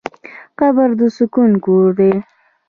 [0.59, 2.13] قبر د سکون کور دی.